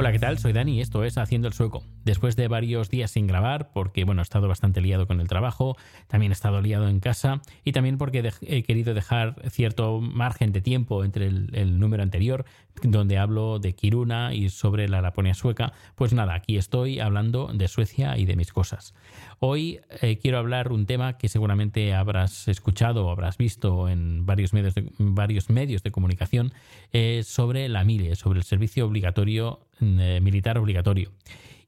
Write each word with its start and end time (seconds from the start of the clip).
Hola, 0.00 0.12
¿qué 0.12 0.20
tal? 0.20 0.38
Soy 0.38 0.52
Dani 0.52 0.76
y 0.76 0.80
esto 0.80 1.02
es 1.02 1.18
Haciendo 1.18 1.48
el 1.48 1.54
Sueco. 1.54 1.82
Después 2.04 2.36
de 2.36 2.46
varios 2.46 2.88
días 2.88 3.10
sin 3.10 3.26
grabar, 3.26 3.72
porque 3.72 4.04
bueno, 4.04 4.20
he 4.20 4.22
estado 4.22 4.46
bastante 4.46 4.80
liado 4.80 5.08
con 5.08 5.20
el 5.20 5.26
trabajo, 5.26 5.76
también 6.06 6.30
he 6.30 6.34
estado 6.34 6.60
liado 6.60 6.88
en 6.88 7.00
casa 7.00 7.42
y 7.64 7.72
también 7.72 7.98
porque 7.98 8.30
he 8.42 8.62
querido 8.62 8.94
dejar 8.94 9.34
cierto 9.50 10.00
margen 10.00 10.52
de 10.52 10.60
tiempo 10.60 11.02
entre 11.02 11.26
el, 11.26 11.50
el 11.52 11.80
número 11.80 12.04
anterior, 12.04 12.44
donde 12.80 13.18
hablo 13.18 13.58
de 13.58 13.74
Kiruna 13.74 14.34
y 14.34 14.50
sobre 14.50 14.88
la 14.88 15.02
Laponia 15.02 15.34
sueca. 15.34 15.72
Pues 15.96 16.12
nada, 16.12 16.34
aquí 16.34 16.56
estoy 16.56 17.00
hablando 17.00 17.50
de 17.52 17.66
Suecia 17.66 18.16
y 18.16 18.24
de 18.24 18.36
mis 18.36 18.52
cosas. 18.52 18.94
Hoy 19.40 19.80
eh, 20.00 20.18
quiero 20.18 20.38
hablar 20.38 20.70
un 20.70 20.86
tema 20.86 21.18
que 21.18 21.28
seguramente 21.28 21.94
habrás 21.94 22.46
escuchado 22.46 23.06
o 23.06 23.10
habrás 23.10 23.36
visto 23.36 23.88
en 23.88 24.26
varios 24.26 24.52
medios 24.52 24.74
de, 24.74 24.90
varios 24.98 25.50
medios 25.50 25.82
de 25.82 25.90
comunicación 25.90 26.52
eh, 26.92 27.22
sobre 27.24 27.68
la 27.68 27.82
MILE, 27.82 28.14
sobre 28.14 28.38
el 28.38 28.44
servicio 28.44 28.86
obligatorio 28.86 29.60
eh, 29.80 30.20
militar 30.22 30.58
obligatorio. 30.58 31.12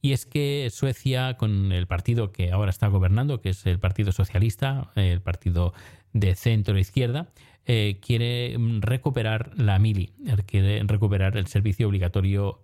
Y 0.02 0.12
es 0.12 0.26
que 0.26 0.68
Suecia, 0.70 1.36
con 1.36 1.72
el 1.72 1.86
partido 1.86 2.32
que 2.32 2.52
ahora 2.52 2.70
está 2.70 2.88
gobernando, 2.88 3.40
que 3.40 3.50
es 3.50 3.66
el 3.66 3.78
Partido 3.78 4.12
Socialista, 4.12 4.90
el 4.94 5.20
partido 5.20 5.74
de 6.12 6.34
centro 6.34 6.78
izquierda, 6.78 7.28
eh, 7.66 7.98
quiere 8.00 8.56
mm, 8.58 8.80
recuperar 8.80 9.52
la 9.56 9.78
mili, 9.78 10.14
eh, 10.26 10.36
quiere 10.46 10.82
recuperar 10.84 11.36
el 11.36 11.46
servicio 11.46 11.86
obligatorio, 11.86 12.62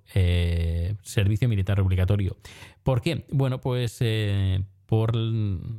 servicio 1.03 1.49
militar 1.49 1.81
obligatorio. 1.81 2.37
¿Por 2.83 3.03
qué? 3.03 3.27
Bueno, 3.31 3.61
pues 3.61 4.03
por 4.87 5.13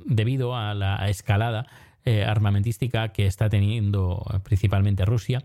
debido 0.05 0.55
a 0.55 0.73
la 0.73 1.09
escalada 1.09 1.65
armamentística 2.05 3.09
que 3.09 3.25
está 3.25 3.49
teniendo 3.49 4.23
principalmente 4.43 5.03
Rusia, 5.05 5.43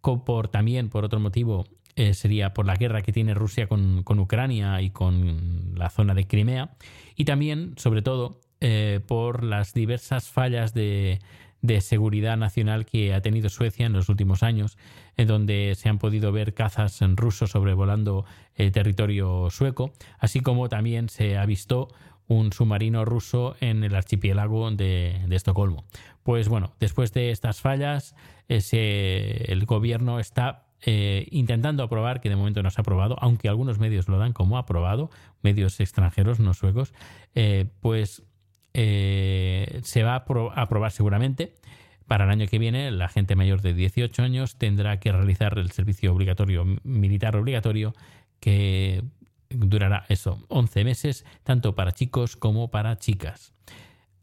por 0.00 0.48
también 0.48 0.88
por 0.88 1.04
otro 1.04 1.20
motivo 1.20 1.66
eh, 1.96 2.14
sería 2.14 2.54
por 2.54 2.66
la 2.66 2.76
guerra 2.76 3.02
que 3.02 3.12
tiene 3.12 3.34
Rusia 3.34 3.66
con, 3.66 4.02
con 4.02 4.18
Ucrania 4.18 4.80
y 4.82 4.90
con 4.90 5.72
la 5.74 5.90
zona 5.90 6.14
de 6.14 6.26
Crimea 6.26 6.70
y 7.16 7.24
también 7.24 7.74
sobre 7.76 8.02
todo 8.02 8.40
eh, 8.60 9.00
por 9.06 9.42
las 9.42 9.72
diversas 9.74 10.28
fallas 10.28 10.74
de, 10.74 11.20
de 11.62 11.80
seguridad 11.80 12.36
nacional 12.36 12.86
que 12.86 13.14
ha 13.14 13.20
tenido 13.20 13.48
Suecia 13.48 13.86
en 13.86 13.92
los 13.92 14.08
últimos 14.08 14.42
años, 14.42 14.78
en 15.16 15.28
donde 15.28 15.74
se 15.76 15.88
han 15.88 15.98
podido 15.98 16.32
ver 16.32 16.54
cazas 16.54 17.02
en 17.02 17.16
rusos 17.16 17.50
sobrevolando 17.50 18.24
el 18.54 18.72
territorio 18.72 19.48
sueco, 19.50 19.92
así 20.18 20.40
como 20.40 20.68
también 20.68 21.08
se 21.08 21.36
ha 21.36 21.46
visto 21.46 21.88
un 22.28 22.52
submarino 22.52 23.04
ruso 23.04 23.56
en 23.60 23.82
el 23.82 23.94
archipiélago 23.94 24.70
de, 24.70 25.20
de 25.26 25.36
Estocolmo. 25.36 25.84
Pues 26.22 26.48
bueno, 26.48 26.72
después 26.78 27.12
de 27.12 27.32
estas 27.32 27.60
fallas, 27.60 28.14
ese- 28.56 29.50
el 29.52 29.64
gobierno 29.66 30.20
está 30.20 30.66
eh, 30.86 31.26
intentando 31.30 31.82
aprobar, 31.82 32.22
que 32.22 32.30
de 32.30 32.36
momento 32.36 32.62
no 32.62 32.70
se 32.70 32.80
ha 32.80 32.82
aprobado, 32.82 33.16
aunque 33.20 33.48
algunos 33.50 33.78
medios 33.78 34.08
lo 34.08 34.16
dan 34.18 34.32
como 34.32 34.56
aprobado, 34.56 35.10
medios 35.42 35.78
extranjeros, 35.78 36.40
no 36.40 36.54
suecos, 36.54 36.94
eh, 37.34 37.66
pues 37.80 38.22
eh, 38.72 39.80
se 39.82 40.02
va 40.04 40.14
a 40.14 40.24
apro- 40.24 40.52
a 40.54 40.62
aprobar 40.62 40.90
seguramente. 40.92 41.52
Para 42.06 42.24
el 42.24 42.30
año 42.30 42.46
que 42.46 42.58
viene, 42.58 42.90
la 42.90 43.08
gente 43.08 43.36
mayor 43.36 43.60
de 43.60 43.74
18 43.74 44.22
años 44.22 44.56
tendrá 44.56 44.98
que 45.00 45.12
realizar 45.12 45.58
el 45.58 45.70
servicio 45.70 46.12
obligatorio, 46.14 46.64
militar 46.82 47.36
obligatorio, 47.36 47.92
que 48.40 49.02
durará 49.50 50.06
eso, 50.08 50.42
11 50.48 50.82
meses, 50.84 51.24
tanto 51.44 51.74
para 51.74 51.92
chicos 51.92 52.36
como 52.36 52.70
para 52.70 52.96
chicas. 52.98 53.52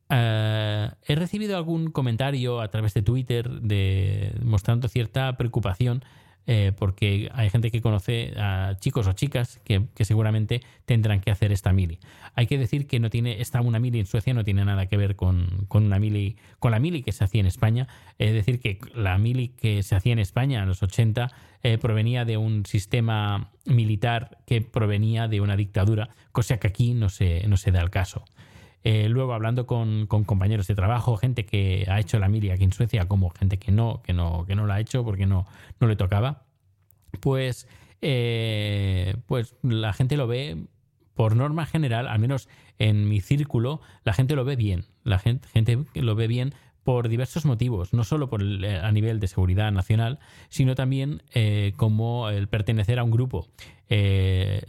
Eh, 0.09 0.89
he 1.05 1.15
recibido 1.15 1.57
algún 1.57 1.91
comentario 1.91 2.61
a 2.61 2.69
través 2.69 2.93
de 2.93 3.01
Twitter 3.01 3.49
de, 3.49 4.33
mostrando 4.41 4.87
cierta 4.87 5.35
preocupación 5.37 6.03
eh, 6.49 6.71
porque 6.77 7.29
hay 7.33 7.49
gente 7.49 7.71
que 7.71 7.81
conoce 7.81 8.33
a 8.37 8.77
chicos 8.79 9.05
o 9.05 9.11
chicas 9.11 9.59
que, 9.65 9.83
seguramente 10.05 10.61
tendrán 10.85 11.19
que 11.19 11.29
hacer 11.29 11.51
esta 11.51 11.73
mili. 11.73 11.99
Hay 12.35 12.47
que 12.47 12.57
decir 12.57 12.87
que 12.87 13.01
no 13.01 13.09
tiene 13.09 13.41
esta 13.41 13.59
una 13.59 13.79
mili 13.79 13.99
en 13.99 14.05
Suecia 14.05 14.33
no 14.33 14.45
tiene 14.45 14.63
nada 14.63 14.85
que 14.85 14.95
ver 14.95 15.17
con, 15.17 15.65
con 15.67 15.83
una 15.85 15.99
mili 15.99 16.37
con 16.59 16.71
la 16.71 16.79
mili 16.79 17.03
que 17.03 17.11
se 17.11 17.25
hacía 17.25 17.41
en 17.41 17.47
España. 17.47 17.89
Es 18.17 18.31
decir 18.31 18.61
que 18.61 18.79
la 18.95 19.17
mili 19.17 19.49
que 19.49 19.83
se 19.83 19.95
hacía 19.95 20.13
en 20.13 20.19
España 20.19 20.61
en 20.61 20.69
los 20.69 20.81
80 20.81 21.29
eh, 21.63 21.77
provenía 21.77 22.23
de 22.23 22.37
un 22.37 22.65
sistema 22.65 23.51
militar 23.65 24.37
que 24.45 24.61
provenía 24.61 25.27
de 25.27 25.41
una 25.41 25.57
dictadura, 25.57 26.11
cosa 26.31 26.59
que 26.59 26.67
aquí 26.67 26.93
no 26.93 27.09
se, 27.09 27.45
no 27.47 27.57
se 27.57 27.71
da 27.71 27.81
el 27.81 27.89
caso. 27.89 28.23
Eh, 28.83 29.09
luego 29.09 29.33
hablando 29.33 29.65
con, 29.65 30.07
con 30.07 30.23
compañeros 30.23 30.67
de 30.67 30.75
trabajo, 30.75 31.17
gente 31.17 31.45
que 31.45 31.85
ha 31.89 31.99
hecho 31.99 32.19
la 32.19 32.29
mili 32.29 32.51
aquí 32.51 32.63
en 32.63 32.71
Suecia, 32.71 33.07
como 33.07 33.29
gente 33.31 33.57
que 33.57 33.71
no, 33.71 34.01
que 34.03 34.13
no, 34.13 34.45
que 34.45 34.55
no 34.55 34.65
la 34.65 34.75
ha 34.75 34.79
hecho 34.79 35.03
porque 35.03 35.25
no, 35.25 35.45
no 35.79 35.87
le 35.87 35.95
tocaba, 35.95 36.45
pues, 37.19 37.67
eh, 38.01 39.15
pues 39.25 39.55
la 39.61 39.93
gente 39.93 40.15
lo 40.15 40.27
ve 40.27 40.57
por 41.15 41.35
norma 41.35 41.65
general, 41.65 42.07
al 42.07 42.19
menos 42.19 42.47
en 42.77 43.09
mi 43.09 43.21
círculo, 43.21 43.81
la 44.03 44.13
gente 44.13 44.35
lo 44.35 44.45
ve 44.45 44.55
bien. 44.55 44.85
La 45.03 45.17
gente, 45.17 45.47
gente 45.49 45.79
lo 45.95 46.15
ve 46.15 46.27
bien 46.27 46.53
por 46.87 47.09
diversos 47.09 47.43
motivos, 47.43 47.91
no 47.91 48.05
solo 48.05 48.29
por 48.29 48.41
el- 48.41 48.63
a 48.63 48.89
nivel 48.93 49.19
de 49.19 49.27
seguridad 49.27 49.73
nacional, 49.73 50.19
sino 50.47 50.73
también 50.73 51.21
eh, 51.33 51.73
como 51.75 52.29
el 52.29 52.47
pertenecer 52.47 52.97
a 52.97 53.03
un 53.03 53.11
grupo. 53.11 53.49
Eh, 53.89 54.61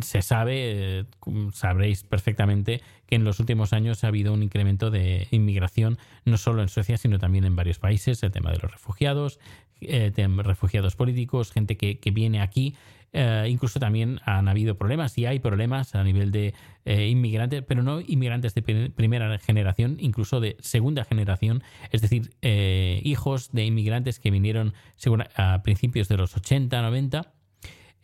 se 0.00 0.22
sabe, 0.22 1.00
eh, 1.00 1.04
sabréis 1.52 2.04
perfectamente 2.04 2.80
que 3.06 3.16
en 3.16 3.24
los 3.24 3.40
últimos 3.40 3.72
años 3.72 4.04
ha 4.04 4.06
habido 4.06 4.32
un 4.32 4.44
incremento 4.44 4.92
de 4.92 5.26
inmigración, 5.32 5.98
no 6.24 6.36
solo 6.36 6.62
en 6.62 6.68
Suecia, 6.68 6.96
sino 6.96 7.18
también 7.18 7.44
en 7.44 7.56
varios 7.56 7.80
países, 7.80 8.22
el 8.22 8.30
tema 8.30 8.52
de 8.52 8.58
los 8.58 8.70
refugiados, 8.70 9.40
eh, 9.80 10.12
refugiados 10.44 10.94
políticos, 10.94 11.50
gente 11.50 11.76
que 11.76 12.10
viene 12.12 12.40
aquí. 12.40 12.76
Eh, 13.12 13.46
incluso 13.48 13.80
también 13.80 14.20
han 14.24 14.48
habido 14.48 14.76
problemas 14.76 15.16
y 15.16 15.24
hay 15.24 15.38
problemas 15.38 15.94
a 15.94 16.04
nivel 16.04 16.30
de 16.30 16.52
eh, 16.84 17.08
inmigrantes, 17.08 17.62
pero 17.66 17.82
no 17.82 18.00
inmigrantes 18.00 18.54
de 18.54 18.62
pri- 18.62 18.88
primera 18.90 19.38
generación, 19.38 19.96
incluso 19.98 20.40
de 20.40 20.56
segunda 20.60 21.04
generación, 21.04 21.62
es 21.90 22.02
decir, 22.02 22.30
eh, 22.42 23.00
hijos 23.04 23.50
de 23.52 23.64
inmigrantes 23.64 24.20
que 24.20 24.30
vinieron 24.30 24.74
según- 24.96 25.24
a 25.36 25.62
principios 25.62 26.08
de 26.08 26.16
los 26.18 26.36
80, 26.36 26.82
90 26.82 27.32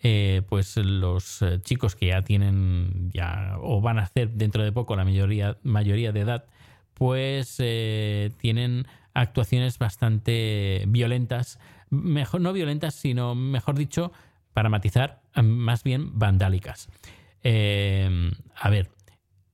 eh, 0.07 0.43
pues 0.49 0.77
los 0.77 1.43
chicos 1.63 1.97
que 1.97 2.09
ya 2.09 2.21
tienen 2.23 3.11
ya 3.13 3.57
o 3.61 3.81
van 3.81 3.99
a 3.99 4.03
hacer 4.03 4.31
dentro 4.33 4.63
de 4.63 4.71
poco 4.73 4.97
la 4.97 5.05
mayoría, 5.05 5.57
mayoría 5.63 6.13
de 6.13 6.21
edad, 6.21 6.45
pues 6.95 7.57
eh, 7.59 8.31
tienen 8.39 8.87
actuaciones 9.15 9.79
bastante 9.79 10.85
violentas, 10.89 11.59
mejor 11.91 12.41
no 12.43 12.53
violentas, 12.53 12.95
sino 12.95 13.35
mejor 13.35 13.77
dicho, 13.77 14.13
para 14.55 14.71
matizar, 14.71 15.21
más 15.43 15.83
bien 15.83 16.19
vandálicas. 16.19 16.89
Eh, 17.43 18.31
a 18.57 18.71
ver, 18.71 18.91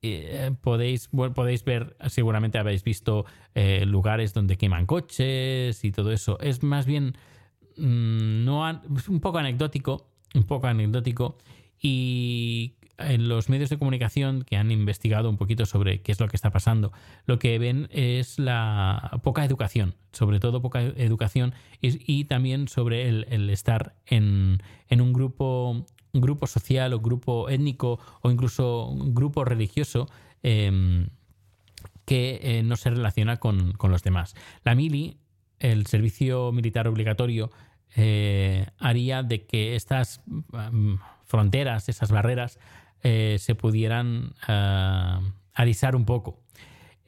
eh, 0.02 0.52
podéis, 0.62 1.08
podéis 1.08 1.64
ver, 1.64 1.96
seguramente 2.06 2.58
habéis 2.58 2.84
visto 2.84 3.26
eh, 3.54 3.84
lugares 3.84 4.32
donde 4.32 4.56
queman 4.56 4.86
coches 4.86 5.84
y 5.84 5.90
todo 5.90 6.12
eso. 6.12 6.38
Es 6.40 6.62
más 6.62 6.86
bien 6.86 7.16
mm, 7.76 8.44
no 8.44 8.62
un 9.08 9.20
poco 9.20 9.38
anecdótico, 9.38 10.06
un 10.34 10.44
poco 10.44 10.68
anecdótico 10.68 11.36
y 11.78 12.39
en 13.10 13.28
los 13.28 13.48
medios 13.48 13.70
de 13.70 13.78
comunicación 13.78 14.42
que 14.42 14.56
han 14.56 14.70
investigado 14.70 15.28
un 15.28 15.36
poquito 15.36 15.66
sobre 15.66 16.00
qué 16.00 16.12
es 16.12 16.20
lo 16.20 16.28
que 16.28 16.36
está 16.36 16.50
pasando, 16.50 16.92
lo 17.26 17.38
que 17.38 17.58
ven 17.58 17.88
es 17.90 18.38
la 18.38 19.20
poca 19.22 19.44
educación, 19.44 19.94
sobre 20.12 20.40
todo 20.40 20.62
poca 20.62 20.80
educación 20.80 21.52
y, 21.80 22.24
también 22.24 22.68
sobre 22.68 23.08
el, 23.08 23.50
estar 23.50 23.94
en, 24.06 24.62
en 24.88 25.00
un 25.00 25.12
grupo 25.12 25.84
grupo 26.12 26.46
social 26.46 26.92
o 26.92 27.00
grupo 27.00 27.48
étnico 27.48 28.00
o 28.22 28.30
incluso 28.30 28.86
un 28.86 29.14
grupo 29.14 29.44
religioso 29.44 30.08
em, 30.42 31.08
que 32.04 32.40
eh, 32.42 32.62
no 32.62 32.76
se 32.76 32.90
relaciona 32.90 33.36
con, 33.36 33.72
con 33.74 33.92
los 33.92 34.02
demás. 34.02 34.34
La 34.64 34.74
mili, 34.74 35.18
el 35.60 35.86
servicio 35.86 36.50
militar 36.50 36.88
obligatorio, 36.88 37.50
eh, 37.96 38.66
haría 38.78 39.22
de 39.22 39.46
que 39.46 39.76
estas 39.76 40.20
mm, 40.26 40.94
fronteras, 41.24 41.88
esas 41.88 42.10
barreras, 42.10 42.58
eh, 43.02 43.36
se 43.38 43.54
pudieran 43.54 44.32
ah, 44.46 45.20
alisar 45.54 45.96
un 45.96 46.04
poco. 46.04 46.38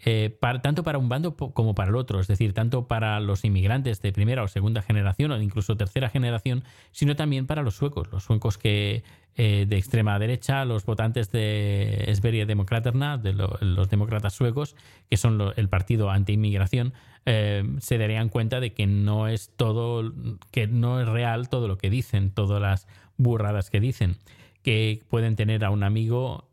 Eh, 0.04 0.36
tanto 0.62 0.82
para 0.82 0.98
un 0.98 1.08
bando 1.08 1.36
como 1.36 1.76
para 1.76 1.90
el 1.90 1.94
otro, 1.94 2.18
es 2.18 2.26
decir, 2.26 2.54
tanto 2.54 2.88
para 2.88 3.20
los 3.20 3.44
inmigrantes 3.44 4.02
de 4.02 4.12
primera 4.12 4.42
o 4.42 4.48
segunda 4.48 4.82
generación 4.82 5.30
o 5.30 5.40
incluso 5.40 5.76
tercera 5.76 6.08
generación, 6.08 6.64
sino 6.90 7.14
también 7.14 7.46
para 7.46 7.62
los 7.62 7.76
suecos, 7.76 8.08
los 8.10 8.24
suecos 8.24 8.58
que 8.58 9.04
eh, 9.36 9.64
de 9.68 9.76
extrema 9.76 10.18
derecha, 10.18 10.64
los 10.64 10.84
votantes 10.84 11.30
de 11.30 12.12
Sverige 12.16 12.46
Demokraterna, 12.46 13.16
de 13.16 13.32
lo- 13.32 13.56
los 13.60 13.88
demócratas 13.90 14.34
suecos, 14.34 14.74
que 15.08 15.16
son 15.16 15.40
el 15.54 15.68
partido 15.68 16.10
anti-inmigración, 16.10 16.92
se 17.24 17.98
darían 17.98 18.28
cuenta 18.28 18.58
de 18.58 18.74
que 18.74 18.88
no 18.88 19.28
es 19.28 19.52
todo, 19.56 20.12
que 20.50 20.66
no 20.66 21.00
es 21.00 21.06
real 21.06 21.48
todo 21.48 21.68
lo 21.68 21.78
que 21.78 21.88
dicen, 21.88 22.30
todas 22.32 22.60
las 22.60 22.88
burradas 23.16 23.70
que 23.70 23.78
dicen, 23.78 24.16
que 24.62 25.02
pueden 25.08 25.36
tener 25.36 25.64
a 25.64 25.70
un 25.70 25.82
amigo 25.82 26.48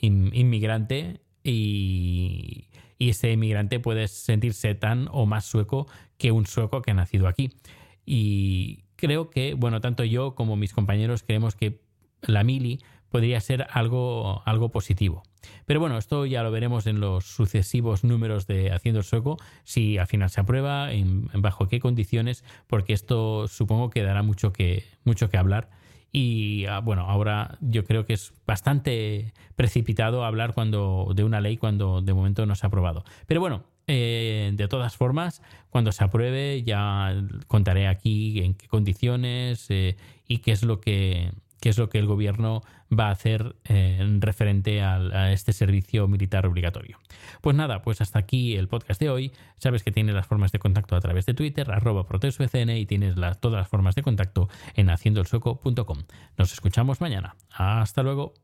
in- 0.00 0.30
inmigrante 0.34 1.20
y, 1.42 2.68
y 2.98 3.10
ese 3.10 3.32
inmigrante 3.32 3.80
puede 3.80 4.08
sentirse 4.08 4.74
tan 4.74 5.08
o 5.12 5.26
más 5.26 5.44
sueco 5.44 5.86
que 6.18 6.32
un 6.32 6.46
sueco 6.46 6.82
que 6.82 6.90
ha 6.90 6.94
nacido 6.94 7.28
aquí. 7.28 7.50
Y 8.06 8.84
creo 8.96 9.30
que, 9.30 9.54
bueno, 9.54 9.80
tanto 9.80 10.04
yo 10.04 10.34
como 10.34 10.56
mis 10.56 10.72
compañeros 10.72 11.22
creemos 11.22 11.54
que 11.54 11.80
la 12.22 12.44
mili 12.44 12.80
podría 13.10 13.40
ser 13.40 13.66
algo, 13.70 14.42
algo 14.44 14.70
positivo. 14.70 15.22
Pero 15.66 15.78
bueno, 15.78 15.98
esto 15.98 16.26
ya 16.26 16.42
lo 16.42 16.50
veremos 16.50 16.86
en 16.86 16.98
los 17.00 17.24
sucesivos 17.24 18.02
números 18.02 18.46
de 18.46 18.72
Haciendo 18.72 19.00
el 19.00 19.04
Sueco, 19.04 19.36
si 19.62 19.98
al 19.98 20.06
final 20.06 20.30
se 20.30 20.40
aprueba, 20.40 20.90
en 20.92 21.28
bajo 21.34 21.68
qué 21.68 21.78
condiciones, 21.78 22.44
porque 22.66 22.92
esto 22.92 23.46
supongo 23.46 23.90
que 23.90 24.02
dará 24.02 24.22
mucho 24.22 24.52
que, 24.52 24.84
mucho 25.04 25.30
que 25.30 25.36
hablar. 25.36 25.70
Y 26.16 26.66
ah, 26.66 26.78
bueno, 26.78 27.10
ahora 27.10 27.58
yo 27.60 27.82
creo 27.82 28.06
que 28.06 28.12
es 28.12 28.32
bastante 28.46 29.34
precipitado 29.56 30.24
hablar 30.24 30.54
cuando 30.54 31.10
de 31.12 31.24
una 31.24 31.40
ley 31.40 31.56
cuando 31.56 32.02
de 32.02 32.14
momento 32.14 32.46
no 32.46 32.54
se 32.54 32.64
ha 32.64 32.68
aprobado. 32.68 33.04
Pero 33.26 33.40
bueno, 33.40 33.64
eh, 33.88 34.52
de 34.54 34.68
todas 34.68 34.96
formas, 34.96 35.42
cuando 35.70 35.90
se 35.90 36.04
apruebe 36.04 36.62
ya 36.62 37.20
contaré 37.48 37.88
aquí 37.88 38.38
en 38.44 38.54
qué 38.54 38.68
condiciones 38.68 39.66
eh, 39.70 39.96
y 40.28 40.38
qué 40.38 40.52
es 40.52 40.62
lo 40.62 40.80
que 40.80 41.32
qué 41.64 41.70
es 41.70 41.78
lo 41.78 41.88
que 41.88 41.98
el 41.98 42.04
gobierno 42.04 42.60
va 42.92 43.08
a 43.08 43.12
hacer 43.12 43.56
eh, 43.64 43.96
en 43.98 44.20
referente 44.20 44.82
a, 44.82 45.32
este 45.32 45.54
servicio 45.54 46.06
militar 46.08 46.44
obligatorio. 46.44 46.98
Pues 47.40 47.56
nada, 47.56 47.80
pues 47.80 48.02
hasta 48.02 48.18
aquí 48.18 48.54
el 48.54 48.68
podcast 48.68 49.00
de 49.00 49.08
hoy. 49.08 49.32
Sabes 49.56 49.82
que 49.82 49.90
tienes 49.90 50.14
las 50.14 50.26
formas 50.26 50.52
de 50.52 50.58
contacto 50.58 50.94
a 50.94 51.00
través 51.00 51.24
de 51.24 51.32
Twitter, 51.32 51.70
arroba 51.70 52.06
protesofcn 52.06 52.68
y 52.68 52.84
tienes 52.84 53.14
todas 53.40 53.60
las 53.60 53.68
formas 53.68 53.94
de 53.94 54.02
contacto 54.02 54.50
en 54.74 54.90
haciendoelsueco.com. 54.90 56.02
Nos 56.36 56.52
escuchamos 56.52 57.00
mañana. 57.00 57.34
Hasta 57.50 58.02
luego. 58.02 58.43